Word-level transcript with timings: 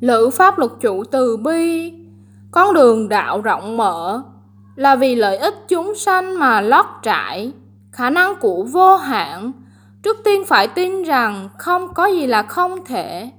Lữ 0.00 0.30
pháp 0.30 0.58
luật 0.58 0.70
chủ 0.80 1.04
từ 1.04 1.36
bi, 1.36 1.92
con 2.50 2.74
đường 2.74 3.08
đạo 3.08 3.40
rộng 3.40 3.76
mở, 3.76 4.22
là 4.74 4.96
vì 4.96 5.14
lợi 5.14 5.36
ích 5.36 5.54
chúng 5.68 5.94
sanh 5.94 6.38
mà 6.38 6.60
lót 6.60 6.86
trải, 7.02 7.52
khả 7.92 8.10
năng 8.10 8.36
của 8.40 8.62
vô 8.72 8.96
hạn. 8.96 9.52
Trước 10.02 10.16
tiên 10.24 10.44
phải 10.44 10.68
tin 10.68 11.02
rằng 11.02 11.48
không 11.58 11.94
có 11.94 12.06
gì 12.06 12.26
là 12.26 12.42
không 12.42 12.84
thể. 12.84 13.30